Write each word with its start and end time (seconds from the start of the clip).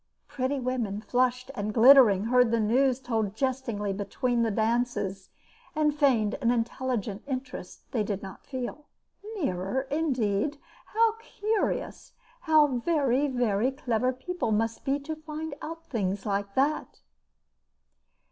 Pretty 0.27 0.59
women, 0.59 0.99
flushed 0.99 1.51
and 1.53 1.75
glittering, 1.75 2.23
heard 2.23 2.49
the 2.49 2.59
news 2.59 2.99
told 2.99 3.35
jestingly 3.35 3.93
between 3.93 4.41
the 4.41 4.49
dances, 4.49 5.29
and 5.75 5.93
feigned 5.93 6.39
an 6.41 6.49
intelligent 6.49 7.21
interest 7.27 7.83
they 7.91 8.01
did 8.01 8.23
not 8.23 8.43
feel. 8.43 8.85
"Nearer! 9.35 9.81
Indeed. 9.91 10.57
How 10.87 11.17
curious! 11.19 12.13
How 12.39 12.65
very, 12.79 13.27
very 13.27 13.69
clever 13.69 14.11
people 14.11 14.51
must 14.51 14.83
be 14.83 14.97
to 15.01 15.15
find 15.17 15.53
out 15.61 15.85
things 15.85 16.25
like 16.25 16.55
that!" 16.55 17.01